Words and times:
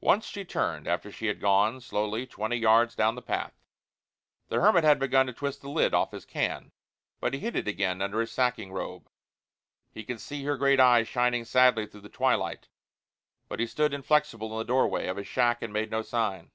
Once 0.00 0.24
she 0.26 0.46
turned 0.46 0.88
after 0.88 1.12
she 1.12 1.26
had 1.26 1.42
gone 1.42 1.78
slowly 1.78 2.26
twenty 2.26 2.56
yards 2.56 2.94
down 2.94 3.16
the 3.16 3.20
path. 3.20 3.52
The 4.48 4.58
hermit 4.62 4.82
had 4.82 4.98
begun 4.98 5.26
to 5.26 5.32
twist 5.34 5.60
the 5.60 5.68
lid 5.68 5.92
off 5.92 6.12
his 6.12 6.24
can, 6.24 6.72
but 7.20 7.34
he 7.34 7.40
hid 7.40 7.54
it 7.54 7.68
again 7.68 8.00
under 8.00 8.18
his 8.20 8.30
sacking 8.32 8.72
robe. 8.72 9.10
He 9.92 10.04
could 10.04 10.22
see 10.22 10.42
her 10.44 10.56
great 10.56 10.80
eyes 10.80 11.06
shining 11.06 11.44
sadly 11.44 11.86
through 11.86 12.00
the 12.00 12.08
twilight; 12.08 12.68
but 13.46 13.60
he 13.60 13.66
stood 13.66 13.92
inflexible 13.92 14.50
in 14.52 14.56
the 14.56 14.64
doorway 14.64 15.06
of 15.06 15.18
his 15.18 15.26
shack 15.28 15.60
and 15.60 15.70
made 15.70 15.90
no 15.90 16.00
sign. 16.00 16.50